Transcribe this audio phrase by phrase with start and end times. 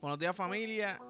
[0.00, 1.00] Buenos días familia.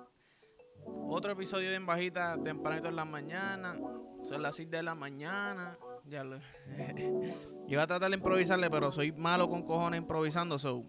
[1.08, 3.78] Otro episodio de En Bajita tempranito en la mañana.
[4.26, 5.76] Son las 6 de la mañana.
[6.06, 6.38] Ya lo...
[6.38, 10.58] Yo iba a tratar de improvisarle, pero soy malo con cojones improvisando.
[10.58, 10.86] So.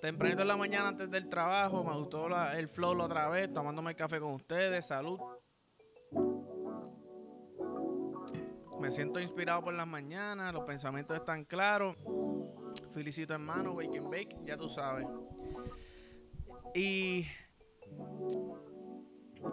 [0.00, 1.84] Tempranito en la mañana antes del trabajo.
[1.84, 3.52] Me gustó el flow la otra vez.
[3.52, 4.86] Tomándome el café con ustedes.
[4.86, 5.20] Salud.
[8.80, 10.54] Me siento inspirado por las mañanas.
[10.54, 11.96] Los pensamientos están claros.
[12.94, 13.72] Felicito hermano.
[13.72, 14.36] Wake and bake.
[14.46, 15.06] Ya tú sabes.
[16.74, 17.26] Y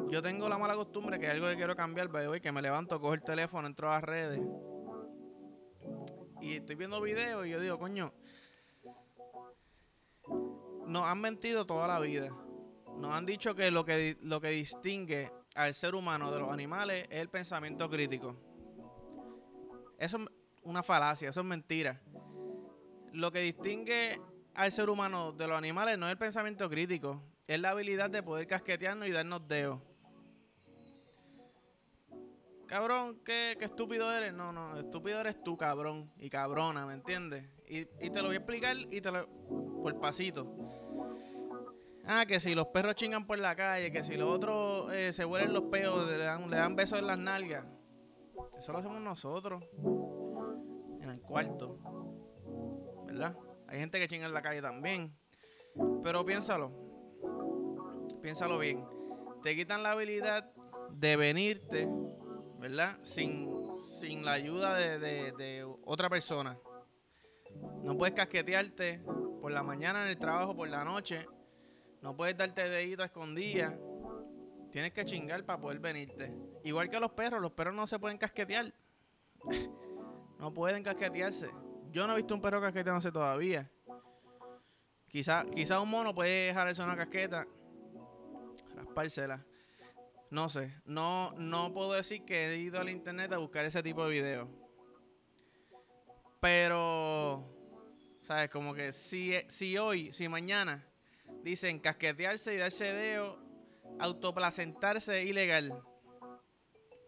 [0.10, 3.14] yo tengo la mala costumbre, que algo que quiero cambiar, hoy que me levanto, cojo
[3.14, 4.42] el teléfono, entro a las redes
[6.42, 8.14] y estoy viendo videos y yo digo, coño,
[10.86, 12.30] nos han mentido toda la vida.
[12.98, 17.06] Nos han dicho que lo que, lo que distingue al ser humano de los animales
[17.10, 18.36] es el pensamiento crítico.
[19.98, 20.30] Eso es
[20.64, 22.02] una falacia, eso es mentira.
[23.12, 24.22] Lo que distingue
[24.58, 28.24] al ser humano de los animales no es el pensamiento crítico, es la habilidad de
[28.24, 29.80] poder casquetearnos y darnos dedos.
[32.66, 34.34] Cabrón, ¿qué, estúpido eres.
[34.34, 36.12] No, no, estúpido eres tú, cabrón.
[36.18, 37.46] Y cabrona, ¿me entiendes?
[37.68, 39.28] Y, te lo voy a explicar y te lo.
[39.82, 40.54] por pasito.
[42.06, 45.24] Ah, que si los perros chingan por la calle, que si los otros eh, se
[45.24, 47.66] huelen los peos, le dan, le dan besos en las nalgas.
[48.58, 49.64] Eso lo hacemos nosotros.
[51.00, 51.80] En el cuarto.
[53.06, 53.38] ¿Verdad?
[53.68, 55.16] Hay gente que chinga en la calle también.
[56.04, 56.72] Pero piénsalo.
[58.22, 58.84] Piénsalo bien.
[59.44, 60.52] Te quitan la habilidad
[60.92, 61.88] de venirte,
[62.60, 62.98] ¿verdad?
[63.04, 63.50] Sin,
[64.00, 66.58] sin la ayuda de, otra persona.
[67.84, 69.02] No puedes casquetearte
[69.42, 71.28] por la mañana en el trabajo, por la noche.
[72.02, 73.78] No puedes darte dedito a escondida.
[74.72, 76.34] Tienes que chingar para poder venirte.
[76.64, 78.74] Igual que los perros, los perros no se pueden casquetear.
[80.40, 81.50] no pueden casquetearse.
[81.92, 83.70] Yo no he visto un perro casqueteándose todavía.
[85.08, 87.48] Quizá, quizá un mono puede dejarse una casqueta,
[88.76, 89.44] raspársela.
[90.30, 94.06] No sé, no, no puedo decir que he ido al internet a buscar ese tipo
[94.06, 94.50] de videos.
[96.42, 97.44] Pero,
[98.22, 98.50] ¿sabes?
[98.50, 100.86] Como que si, si hoy, si mañana
[101.44, 103.40] dicen casquetearse y darse dedo,
[104.00, 105.82] autoplacentarse ilegal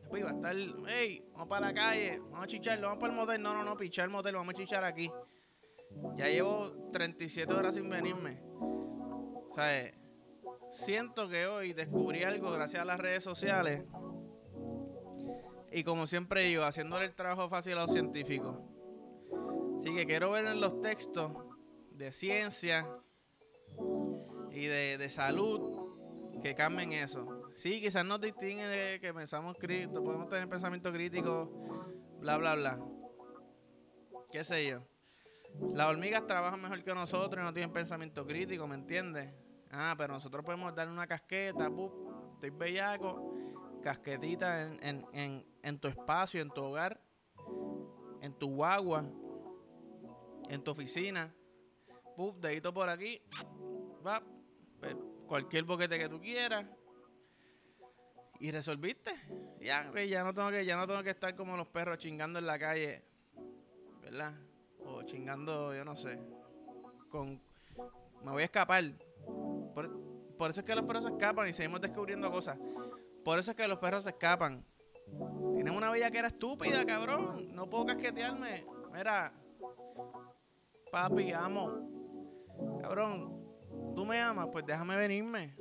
[0.09, 0.55] pues iba a estar,
[0.87, 3.41] hey, vamos para la calle, vamos a chicharlo, vamos para el motel.
[3.41, 5.11] No, no, no, pichar el motel, vamos a chichar aquí.
[6.15, 8.41] Ya llevo 37 horas sin venirme.
[8.59, 9.91] O sea,
[10.71, 13.83] siento que hoy descubrí algo gracias a las redes sociales.
[15.71, 18.57] Y como siempre digo, haciéndole el trabajo fácil a los científicos.
[19.77, 21.31] Así que quiero ver en los textos
[21.91, 22.87] de ciencia
[24.51, 27.38] y de, de salud que cambien eso.
[27.55, 31.51] Sí, quizás nos distingue de que pensamos crítico, podemos tener pensamiento crítico,
[32.19, 32.79] bla, bla, bla.
[34.31, 34.83] ¿Qué sé yo?
[35.73, 39.33] Las hormigas trabajan mejor que nosotros y no tienen pensamiento crítico, ¿me entiendes?
[39.71, 41.93] Ah, pero nosotros podemos darle una casqueta, pup,
[42.33, 43.33] estoy bellaco,
[43.81, 47.01] casquetita en, en, en, tu espacio, en tu hogar,
[48.21, 49.05] en tu guagua,
[50.49, 51.33] en tu oficina,
[52.15, 53.21] pup, dedito por aquí,
[54.05, 54.23] va,
[54.79, 54.95] pues,
[55.27, 56.65] cualquier boquete que tú quieras,
[58.39, 59.11] y resolviste.
[59.59, 62.47] Ya, ya no tengo que, ya no tengo que estar como los perros chingando en
[62.47, 63.03] la calle,
[64.01, 64.33] ¿verdad?
[64.85, 66.19] O chingando, yo no sé.
[67.09, 67.41] Con
[68.23, 68.83] me voy a escapar.
[70.37, 72.57] Por, eso es que los perros se escapan y seguimos descubriendo cosas.
[73.23, 74.63] Por eso es que los perros se escapan.
[75.53, 77.53] Tienen una bella que era estúpida, cabrón.
[77.53, 78.65] No puedo casquetearme.
[78.93, 79.33] Mira,
[80.91, 82.79] papi, amo.
[82.81, 85.55] Cabrón, tú me amas, pues déjame venirme.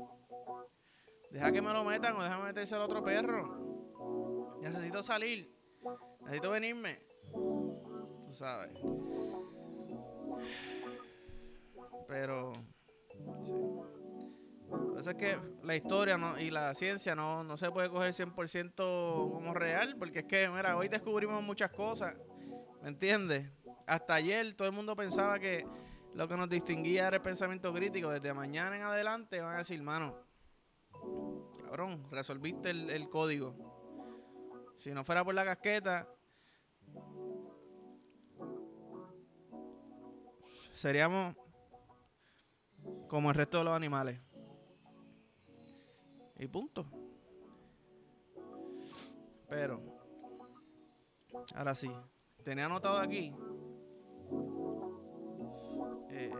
[1.31, 4.59] Deja que me lo metan o déjame meterse al otro perro.
[4.61, 5.55] Necesito salir.
[6.22, 7.00] Necesito venirme.
[7.33, 8.72] Tú sabes.
[12.06, 12.53] Pero.
[13.43, 13.53] Sí.
[14.99, 19.55] Eso es que la historia y la ciencia no, no se puede coger 100% como
[19.55, 22.15] real, porque es que, mira, hoy descubrimos muchas cosas,
[22.83, 23.49] ¿me entiendes?
[23.87, 25.65] Hasta ayer todo el mundo pensaba que
[26.15, 28.11] lo que nos distinguía era el pensamiento crítico.
[28.11, 30.17] Desde mañana en adelante van a decir, mano,
[31.69, 33.55] cabrón, resolviste el, código.
[34.75, 36.09] Si no fuera por la casqueta,
[40.75, 41.37] seríamos
[43.06, 44.19] como el resto de los animales.
[46.38, 46.87] Y punto.
[49.50, 49.82] Pero,
[51.55, 51.91] ahora sí,
[52.44, 53.35] tenía anotado aquí
[56.09, 56.32] eh,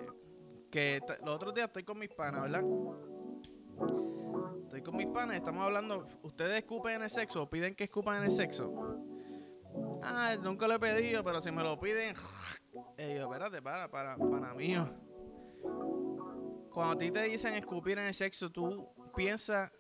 [0.71, 2.65] que los otros días estoy con mis panas, ¿verdad?
[4.79, 6.07] Estoy con mis panes, estamos hablando.
[6.23, 8.73] ¿Ustedes escupen en el sexo piden que escupan en el sexo?
[10.05, 12.15] Ah, nunca lo he pedido, pero si me lo piden.
[12.97, 14.89] Eh, yo, espérate, para, para, para mío.
[16.71, 19.73] cuando a ti te dicen escupir en el sexo, ¿tú piensas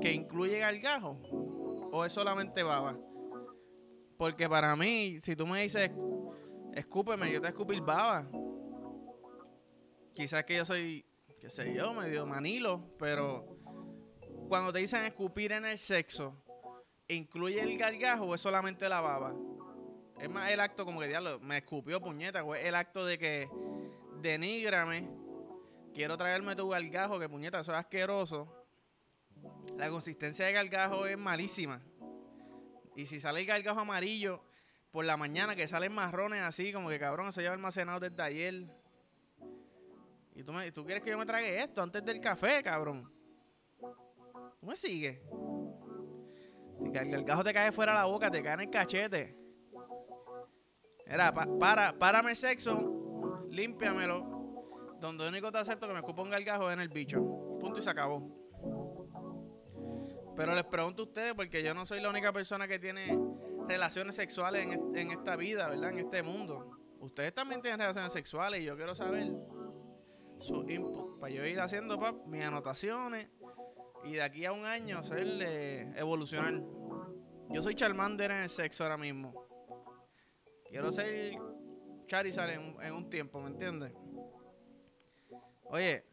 [0.00, 1.16] que incluye gargajo?
[1.92, 2.96] ¿O es solamente baba?
[4.16, 5.90] Porque para mí, si tú me dices,
[6.72, 8.26] escúpeme, yo te escupir baba.
[10.12, 11.04] Quizás que yo soy,
[11.40, 13.59] qué sé yo, medio manilo, pero
[14.50, 16.34] cuando te dicen escupir en el sexo,
[17.06, 19.32] ¿incluye el gargajo o es solamente la baba?
[20.18, 23.16] Es más el acto como que diablo, me escupió puñeta, o es el acto de
[23.16, 23.48] que
[24.20, 25.08] denígrame,
[25.94, 28.52] quiero traerme tu gargajo, que puñeta, eso es asqueroso.
[29.76, 31.80] La consistencia de gargajo es malísima.
[32.96, 34.42] Y si sale el gargajo amarillo
[34.90, 38.66] por la mañana, que salen marrones así, como que cabrón, se lleva almacenado desde ayer.
[40.34, 43.19] Y tú, me, tú quieres que yo me trague esto antes del café, cabrón.
[44.60, 45.18] ¿Tú me sigues?
[46.84, 49.36] El gargajo te cae fuera de la boca, te cae en el cachete.
[51.06, 54.38] Era, para, párame el sexo, límpiamelo.
[55.00, 57.20] Donde único te acepto que me escupa un gargajo es en el bicho.
[57.58, 58.36] Punto y se acabó.
[60.36, 63.18] Pero les pregunto a ustedes, porque yo no soy la única persona que tiene
[63.66, 65.90] relaciones sexuales en, esta vida, ¿verdad?
[65.90, 66.70] En este mundo.
[66.98, 69.26] Ustedes también tienen relaciones sexuales y yo quiero saber
[70.40, 73.28] su input para yo ir haciendo mis anotaciones
[74.04, 76.62] y de aquí a un año hacerle evolucionar.
[77.50, 79.46] Yo soy Charmander en el sexo ahora mismo.
[80.68, 81.34] Quiero ser
[82.06, 83.92] Charizard en, un tiempo, ¿me entiendes?
[85.64, 86.04] Oye,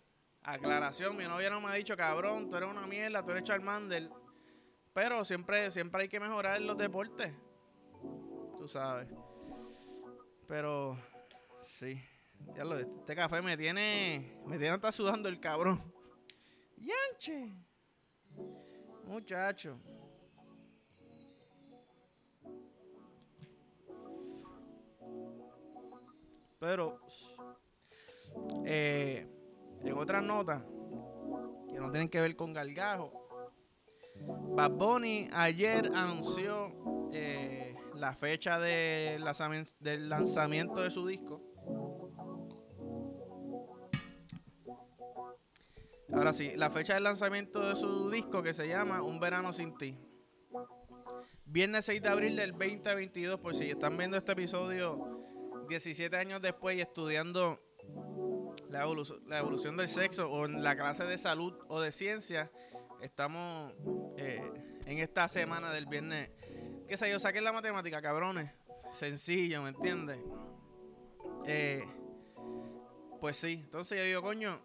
[0.44, 4.10] Aclaración, mi novia no me ha dicho, cabrón, tú eres una mierda, tú eres Charmander.
[4.94, 7.34] Pero siempre, siempre hay que mejorar los deportes.
[8.58, 9.10] Tú sabes.
[10.48, 10.98] Pero,
[11.78, 12.02] sí.
[12.56, 15.80] Este café me tiene, me tiene hasta sudando el cabrón.
[16.78, 17.67] Yanche.
[19.06, 19.78] Muchacho.
[26.60, 27.00] Pero,
[28.66, 29.28] eh,
[29.84, 30.64] en otras notas
[31.70, 33.28] que no tienen que ver con Gargajo,
[34.56, 39.20] Bad Bunny ayer anunció eh, la fecha de
[39.80, 41.42] del lanzamiento de su disco.
[46.14, 49.78] Ahora sí, la fecha del lanzamiento de su disco que se llama Un Verano Sin
[49.78, 49.98] Ti.
[51.46, 56.78] Viernes 6 de abril del 2022, por si están viendo este episodio 17 años después
[56.78, 57.62] y estudiando
[58.70, 62.52] la evolución, del sexo o en la clase de salud o de ciencia,
[63.02, 63.74] estamos
[64.18, 64.42] eh,
[64.86, 66.30] en esta semana del viernes.
[66.88, 67.20] ¿Qué sé yo?
[67.20, 68.50] Saquen la matemática, cabrones.
[68.94, 70.20] Sencillo, ¿me entiendes?
[71.46, 71.84] Eh,
[73.20, 74.62] pues sí, entonces yo digo, coño,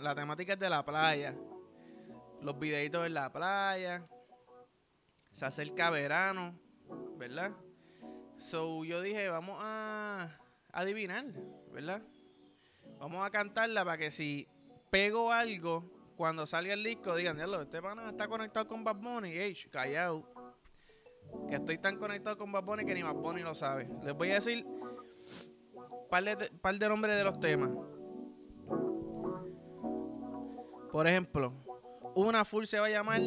[0.00, 1.34] la temática es de la playa.
[2.40, 4.06] Los videitos en la playa.
[5.32, 6.58] Se acerca verano,
[7.16, 7.52] ¿verdad?
[8.38, 10.38] So yo dije, vamos a
[10.72, 11.24] adivinar,
[11.72, 12.02] ¿verdad?
[12.98, 14.48] Vamos a cantarla para que si
[14.90, 15.84] pego algo,
[16.16, 19.30] cuando salga el disco, digan, diablo, este pana está conectado con Bad Bunny.
[19.30, 20.24] Ey, callao.
[21.48, 23.88] Que estoy tan conectado con Bad Bunny que ni Bad Bunny lo sabe.
[24.02, 27.70] Les voy a decir un de, par de nombres de los temas.
[30.90, 31.52] Por ejemplo,
[32.14, 33.22] una full se va a llamar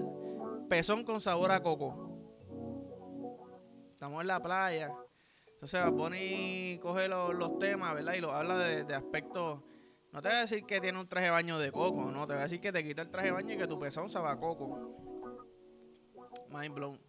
[0.69, 2.11] Pezón con sabor a coco.
[3.91, 4.91] Estamos en la playa.
[5.53, 8.13] Entonces va a coge los, temas, ¿verdad?
[8.13, 9.61] Y lo habla de, aspectos.
[10.12, 12.25] No te voy a decir que tiene un traje de baño de coco, no.
[12.25, 14.09] Te voy a decir que te quita el traje de baño y que tu pezón
[14.09, 14.97] sabe a coco.
[16.50, 17.00] Mind blown.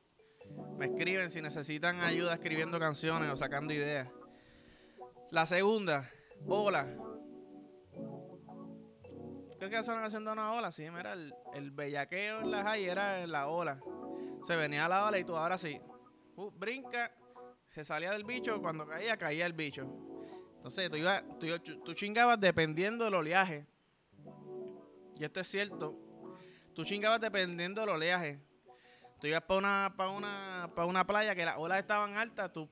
[0.76, 4.08] Me escriben si necesitan ayuda escribiendo canciones o sacando ideas.
[5.30, 6.10] La segunda,
[6.46, 6.94] hola.
[9.62, 10.72] ¿Crees que son haciendo una ola?
[10.72, 13.78] Sí, mira, el, el bellaqueo en la high era en la ola.
[14.44, 15.80] Se venía a la ola y tú ahora sí.
[16.34, 17.12] Uh, brinca
[17.68, 19.86] se salía del bicho, cuando caía, caía el bicho.
[20.56, 23.64] Entonces tú, iba, tú, chingabas dependiendo del oleaje.
[25.20, 25.96] Y esto es cierto.
[26.74, 28.40] Tú chingabas dependiendo del oleaje.
[29.20, 32.50] Tú ibas para una, para una, para una playa que las olas estaban altas.
[32.50, 32.68] Tú,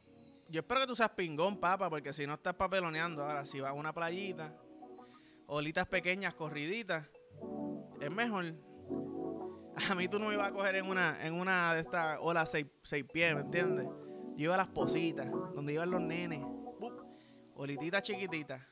[0.49, 3.23] yo espero que tú seas pingón, papa, porque si no estás papeloneando.
[3.23, 4.53] Ahora, si vas a una playita,
[5.51, 7.07] olitas pequeñas, corriditas,
[8.01, 8.45] es mejor.
[9.91, 12.51] A mí tú no me ibas a coger en una, en una de estas olas
[12.51, 13.87] seis, seis pies, ¿me entiendes?
[14.37, 16.43] Yo iba a las positas, donde iban los nenes.
[17.55, 18.63] Olititas chiquititas.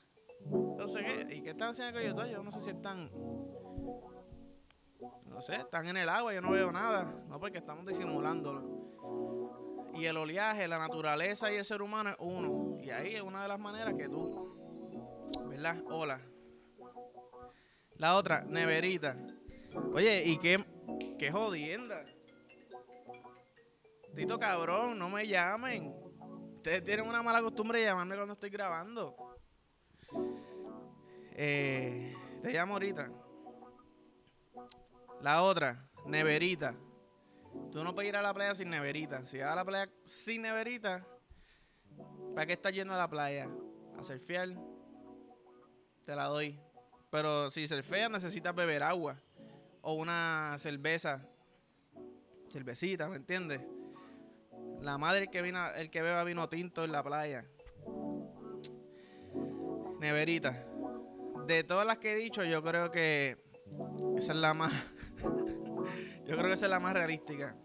[0.45, 1.37] Entonces, ¿qué?
[1.37, 2.31] ¿y qué están haciendo con ellos?
[2.31, 3.11] Yo no sé si están.
[5.27, 7.05] No sé, están en el agua, yo no veo nada.
[7.29, 8.79] No, porque estamos disimulándolo.
[9.95, 12.79] Y el oleaje, la naturaleza y el ser humano es uno.
[12.81, 15.27] Y ahí es una de las maneras que tú.
[15.49, 15.83] ¿Verdad?
[15.91, 16.21] Hola.
[17.99, 19.17] La otra, neverita.
[19.93, 20.65] Oye, ¿y qué,
[21.19, 22.05] qué jodienda?
[24.15, 25.95] Tito cabrón, no me llamen.
[26.57, 29.17] Ustedes tienen una mala costumbre de llamarme cuando estoy grabando.
[31.35, 33.11] Eh, Te llamo ahorita.
[35.21, 36.75] La otra, neverita.
[37.73, 39.25] Tú no puedes ir a la playa sin neverita.
[39.27, 41.05] Si vas a la playa sin neverita,
[42.35, 43.49] ¿para qué estás yendo a la playa?
[43.99, 44.51] A surfear.
[46.05, 46.61] Te la doy.
[47.11, 49.17] Pero si surfeas necesitas beber agua.
[49.83, 51.27] O una cerveza.
[52.49, 53.61] Cervecita, ¿me entiendes?
[54.81, 57.45] La madre que vino, el que beba vino tinto en la playa.
[60.01, 60.65] Neverita.
[61.47, 63.39] De todas las que he dicho, yo creo que
[64.17, 64.73] esa es la más.
[66.27, 67.57] yo creo que esa es la más realística.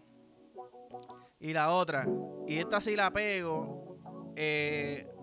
[1.38, 2.06] Y la otra,
[2.46, 4.32] y esta sí la pego.
[4.36, 5.13] Eh,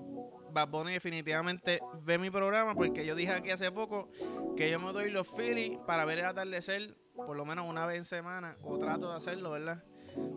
[0.52, 4.10] Bad definitivamente ve mi programa porque yo dije aquí hace poco
[4.56, 7.98] que yo me doy los Phillies para ver el atardecer por lo menos una vez
[7.98, 9.84] en semana o trato de hacerlo, ¿verdad?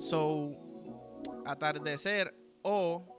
[0.00, 0.50] So,
[1.47, 3.14] atardecer o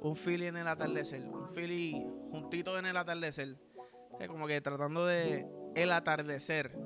[0.00, 3.56] un Philly en el atardecer, un Philly juntito en el atardecer,
[4.28, 6.76] como que tratando de el atardecer.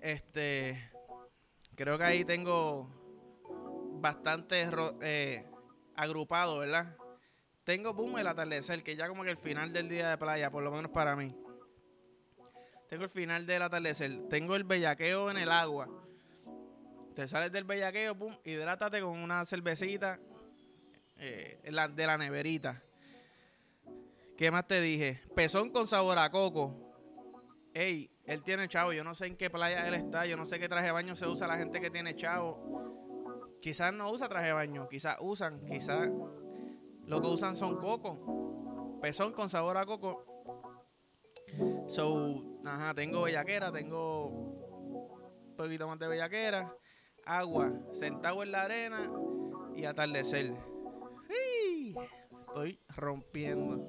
[0.00, 0.90] Este,
[1.76, 2.90] creo que ahí tengo
[4.00, 4.68] bastante
[5.00, 5.44] eh,
[5.96, 6.96] agrupado, ¿verdad?
[7.64, 10.62] Tengo boom el atardecer, que ya como que el final del día de playa, por
[10.62, 11.34] lo menos para mí.
[12.88, 14.28] Tengo el final del atardecer.
[14.28, 15.88] Tengo el bellaqueo en el agua.
[17.14, 20.18] Te sales del bellaqueo, pum, hidrátate con una cervecita
[21.18, 22.82] eh, de la neverita.
[24.36, 25.22] ¿Qué más te dije?
[25.36, 26.74] Pezón con sabor a coco.
[27.74, 28.92] Ey, él tiene chavo.
[28.92, 30.26] Yo no sé en qué playa él está.
[30.26, 32.81] Yo no sé qué traje de baño se usa la gente que tiene chavo.
[33.62, 34.88] Quizás no usa traje de baño.
[34.88, 35.64] Quizás usan.
[35.64, 36.10] Quizás
[37.06, 38.98] lo que usan son coco.
[39.00, 40.26] Pezón con sabor a coco.
[41.86, 43.70] So, ajá, tengo bellaquera.
[43.70, 46.74] Tengo un poquito más de bellaquera.
[47.24, 47.72] Agua.
[47.92, 49.08] Sentado en la arena.
[49.76, 50.56] Y atardecer.
[52.40, 53.86] Estoy rompiendo.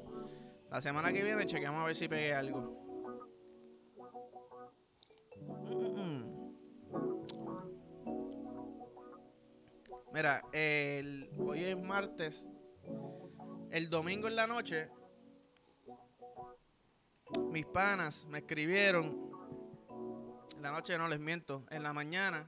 [0.69, 2.82] La semana que viene chequeamos a ver si pegué algo.
[10.13, 12.45] Mira, el, hoy es martes.
[13.71, 14.87] El domingo en la noche,
[17.49, 19.31] mis panas me escribieron.
[20.55, 21.65] En la noche no les miento.
[21.71, 22.47] En la mañana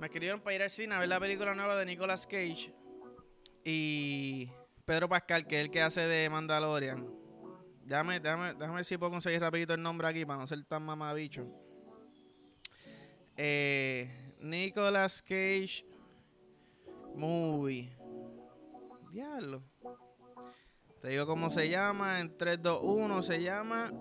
[0.00, 2.74] me escribieron para ir al cine a ver la película nueva de Nicolas Cage.
[3.64, 4.50] Y
[4.84, 7.08] Pedro Pascal, que es el que hace de Mandalorian.
[7.84, 10.82] Déjame, déjame, déjame ver si puedo conseguir rapidito el nombre aquí para no ser tan
[10.82, 11.46] mamabicho.
[13.36, 15.91] Eh, Nicolas Cage
[17.14, 17.90] Movie.
[19.10, 19.62] Diablo.
[21.00, 22.20] Te digo cómo se llama.
[22.20, 23.92] En 3, 2, 1 se llama.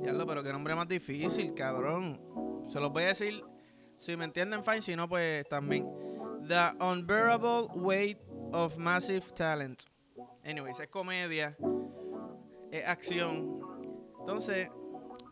[0.00, 2.20] Diablo, pero qué nombre más difícil, cabrón.
[2.68, 3.42] Se los voy a decir.
[3.98, 4.82] Si me entienden, fine.
[4.82, 5.88] Si no, pues también.
[6.46, 8.18] The Unbearable Weight
[8.52, 9.82] of Massive Talent.
[10.44, 11.56] Anyways, es comedia.
[12.70, 13.60] Es acción.
[14.20, 14.68] Entonces,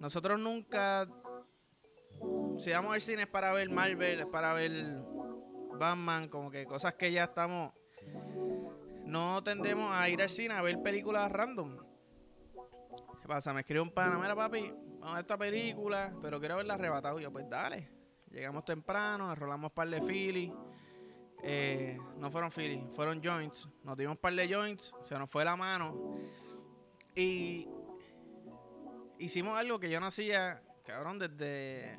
[0.01, 1.09] nosotros nunca
[2.63, 4.71] si vamos al cine es para ver Marvel, es para ver
[5.81, 7.73] Batman, como que cosas que ya estamos.
[9.05, 11.77] No tendemos a ir al cine a ver películas random.
[13.21, 13.53] ¿Qué pasa?
[13.53, 17.19] Me escribe un pana, mira papi, vamos a esta película, pero quiero verla arrebatado.
[17.19, 17.91] Yo, pues dale.
[18.31, 20.53] Llegamos temprano, rolamos un par de Philly.
[21.43, 23.69] Eh, no fueron Philly, fueron joints.
[23.83, 26.17] Nos dimos un par de joints, se nos fue la mano.
[27.17, 27.69] Y
[29.19, 31.99] hicimos algo que yo no hacía, cabrón, desde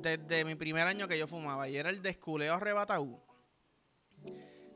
[0.00, 3.20] desde mi primer año que yo fumaba y era el desculeo arrebatado.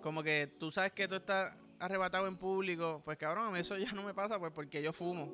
[0.00, 4.02] Como que tú sabes que tú estás arrebatado en público, pues cabrón, eso ya no
[4.02, 5.32] me pasa pues porque yo fumo.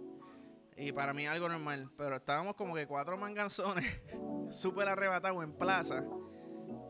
[0.76, 1.90] Y para mí algo normal.
[1.96, 4.00] Pero estábamos como que cuatro manganzones,
[4.50, 6.04] súper arrebatados en plaza,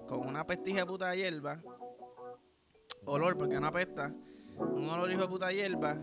[0.09, 1.61] con una pestija de puta hierba.
[3.05, 4.15] Olor, porque no apesta.
[4.57, 5.99] Un olor hijo de puta hierba.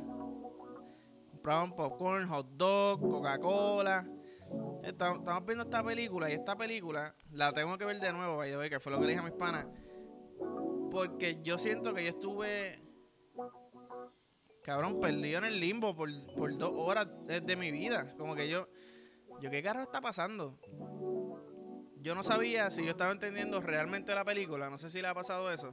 [1.31, 4.05] Compraban popcorn, hot dog, Coca-Cola
[4.83, 8.79] Estamos viendo esta película y esta película la tengo que ver de nuevo, vaya, que
[8.79, 9.67] fue lo que le dije a mis panas.
[10.89, 12.81] Porque yo siento que yo estuve,
[14.63, 16.09] cabrón, perdido en el limbo por,
[16.57, 18.15] dos horas de, mi vida.
[18.17, 18.67] Como que yo,
[19.39, 20.59] yo, ¿qué carro está pasando?
[21.97, 25.13] Yo no sabía si yo estaba entendiendo realmente la película, no sé si le ha
[25.13, 25.71] pasado eso.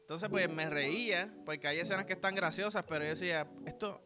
[0.00, 4.02] Entonces, pues me reía, porque hay escenas que están graciosas, pero yo decía, esto,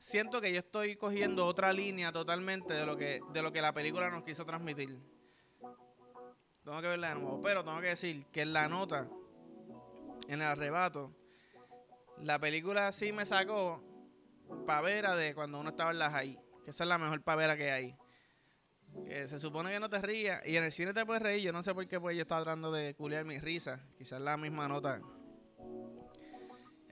[0.00, 3.72] siento que yo estoy cogiendo otra línea totalmente de lo que, de lo que la
[3.72, 4.98] película nos quiso transmitir.
[6.64, 7.40] Tengo que verla de nuevo.
[7.42, 9.08] Pero tengo que decir que en la nota,
[10.28, 11.12] en el arrebato,
[12.18, 13.82] la película sí me sacó
[14.66, 16.38] pavera de cuando uno estaba en la high.
[16.64, 17.96] Que esa es la mejor pavera que hay.
[19.06, 20.44] Que se supone que no te rías.
[20.46, 21.42] Y en el cine te puedes reír.
[21.42, 23.80] Yo no sé por qué pues yo estaba tratando de culiar mi risa.
[23.96, 25.00] Quizás la misma nota.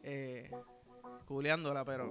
[0.02, 0.50] eh,
[1.26, 2.08] culeándola, pero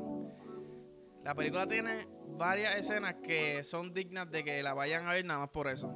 [1.25, 5.39] la película tiene varias escenas que son dignas de que la vayan a ver nada
[5.39, 5.87] más por eso.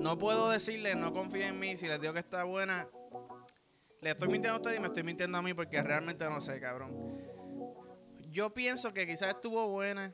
[0.00, 2.88] No puedo decirles, no confíen en mí, si les digo que está buena,
[4.00, 6.58] le estoy mintiendo a ustedes y me estoy mintiendo a mí porque realmente no sé,
[6.58, 6.92] cabrón.
[8.32, 10.12] Yo pienso que quizás estuvo buena.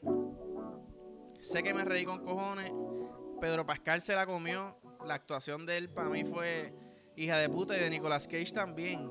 [1.41, 2.71] Sé que me reí con cojones.
[3.41, 4.79] Pedro Pascal se la comió.
[5.07, 6.75] La actuación de él para mí fue
[7.17, 9.11] hija de puta y de Nicolas Cage también.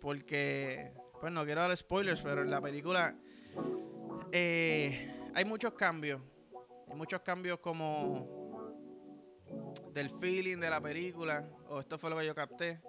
[0.00, 3.16] Porque, pues no quiero dar spoilers, pero en la película
[4.32, 6.20] eh, hay muchos cambios.
[6.88, 8.36] Hay muchos cambios como
[9.92, 11.48] del feeling de la película.
[11.68, 12.80] O esto fue lo que yo capté.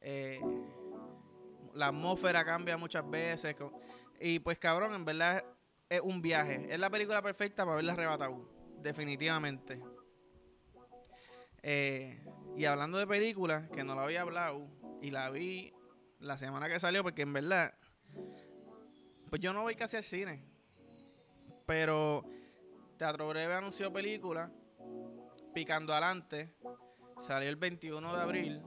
[0.00, 0.40] Eh,
[1.74, 3.56] la atmósfera cambia muchas veces.
[4.20, 5.44] Y pues cabrón, en verdad
[5.88, 6.66] es un viaje.
[6.70, 8.48] Es la película perfecta para verla arrebatado.
[8.80, 9.80] Definitivamente.
[11.62, 12.24] Eh,
[12.56, 14.68] y hablando de películas, que no la había hablado,
[15.00, 15.72] y la vi
[16.18, 17.74] la semana que salió, porque en verdad,
[19.32, 20.42] pues yo no voy casi al cine.
[21.64, 22.22] Pero
[22.98, 24.52] Teatro Breve anunció película,
[25.54, 26.54] Picando Adelante,
[27.18, 28.62] salió el 21 de abril,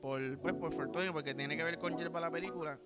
[0.00, 2.78] por, pues por fortuna, porque tiene que ver con Yerba la película.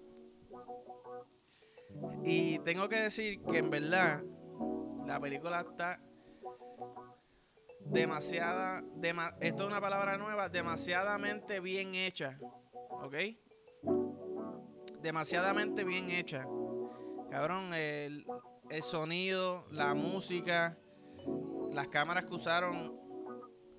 [2.25, 4.23] Y tengo que decir que en verdad
[5.07, 6.01] la película está
[7.81, 8.83] demasiada,
[9.41, 12.39] esto es una palabra nueva, demasiadamente bien hecha,
[12.89, 13.17] ¿ok?
[15.03, 16.47] Demasiadamente bien hecha.
[17.31, 18.27] Cabrón, el,
[18.71, 20.77] el sonido, la música,
[21.73, 22.99] las cámaras que usaron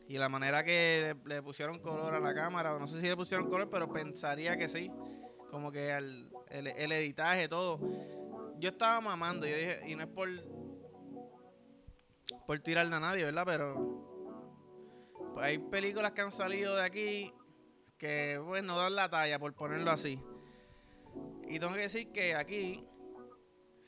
[0.07, 3.49] y la manera que le, pusieron color a la cámara, no sé si le pusieron
[3.49, 4.91] color, pero pensaría que sí.
[5.51, 7.79] Como que el, el editaje, todo.
[8.59, 10.29] Yo estaba mamando, yo dije, y no es por
[12.45, 13.43] por tirarle a nadie, ¿verdad?
[13.45, 13.99] Pero
[15.33, 17.33] pues hay películas que han salido de aquí
[17.97, 20.19] que, bueno, dan la talla, por ponerlo así.
[21.47, 22.87] Y tengo que decir que aquí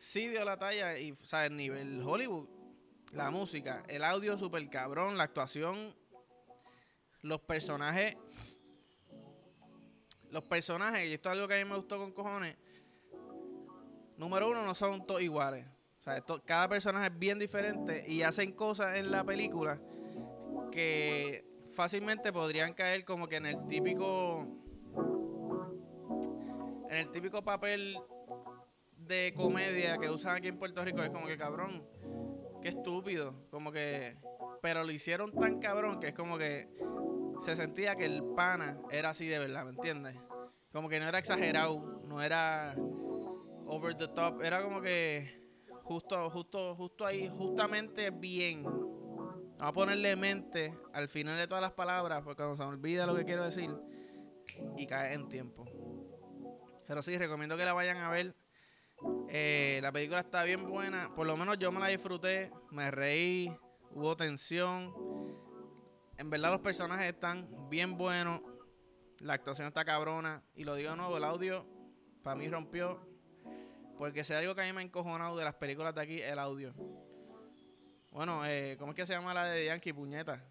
[0.02, 1.52] sí dio la talla y, ¿sabes?
[1.52, 2.50] El nivel Hollywood,
[3.14, 5.96] la música, el audio super cabrón, la actuación,
[7.22, 8.18] los personajes.
[10.32, 12.56] Los personajes, y esto es algo que a mí me gustó con cojones.
[14.18, 15.68] Número uno, no son todos iguales.
[16.00, 19.80] O sea, cada personaje es bien diferente y hacen cosas en la película
[20.72, 24.48] que fácilmente podrían caer como que en el típico
[26.90, 27.98] en el típico papel
[29.08, 31.86] de comedia que usan aquí en Puerto Rico es como que cabrón
[32.62, 34.18] qué estúpido como que
[34.62, 36.70] pero lo hicieron tan cabrón que es como que
[37.42, 40.16] se sentía que el pana era así de verdad ¿me entiendes?
[40.72, 42.76] como que no era exagerado no era
[43.66, 45.42] over the top era como que
[45.92, 48.64] Justo, justo, justo ahí, justamente bien.
[48.64, 53.06] Vamos a ponerle mente al final de todas las palabras, porque cuando se me olvida
[53.06, 53.70] lo que quiero decir,
[54.78, 55.66] y cae en tiempo.
[56.88, 58.34] Pero sí, recomiendo que la vayan a ver.
[59.30, 61.14] Eh, la película está bien buena.
[61.16, 62.52] Por lo menos yo me la disfruté.
[62.72, 63.56] Me reí.
[63.92, 64.94] Hubo tensión.
[66.18, 68.42] En verdad los personajes están bien buenos.
[69.20, 70.44] La actuación está cabrona.
[70.56, 71.66] Y lo digo de nuevo, el audio
[72.24, 73.12] para mí rompió
[74.02, 76.40] porque si algo que a mí me ha encojonado de las películas de aquí, el
[76.40, 76.74] audio.
[78.10, 80.44] Bueno, eh, ¿cómo es que se llama la de Yankee, puñeta?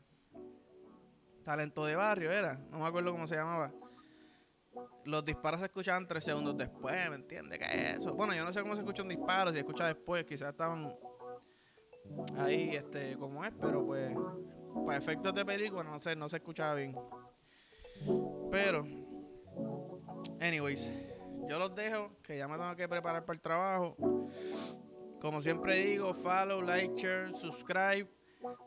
[1.45, 3.73] Talento de barrio era, no me acuerdo cómo se llamaba.
[5.05, 7.59] Los disparos se escuchaban tres segundos después, ¿me entiendes?
[7.59, 8.15] ¿Qué es eso?
[8.15, 10.95] Bueno, yo no sé cómo se escucha un disparo, si escucha después, quizás estaban
[12.39, 14.13] ahí, este, como es, pero pues,
[14.87, 16.97] para efectos de película, no sé, no se escuchaba bien.
[18.51, 18.87] Pero,
[20.41, 20.93] anyways,
[21.49, 23.97] yo los dejo, que ya me tengo que preparar para el trabajo.
[25.21, 28.09] Como siempre digo, follow, like, share, subscribe.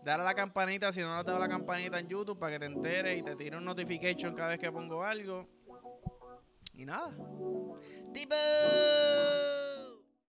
[0.04, 2.66] Dale a la campanita si no le has la campanita en YouTube para que te
[2.66, 5.48] enteres y te tire un notification cada vez que pongo algo.
[6.76, 7.78] You know,
[8.14, 9.63] ¡Tipo!